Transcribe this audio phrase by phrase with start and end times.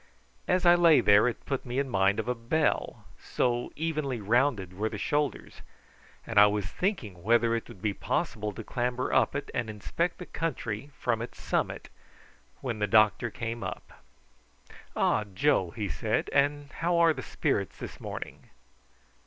[0.47, 4.73] As I lay there it put me in mind of a bell, so evenly rounded
[4.73, 5.61] were the shoulders,
[6.25, 10.17] and I was thinking whether it would be possible to clamber up it and inspect
[10.17, 11.89] the country from its summit,
[12.61, 14.03] when the doctor came up.
[14.95, 15.23] "Ah!
[15.35, 18.49] Joe," he said; "and how are the spirits this morning?"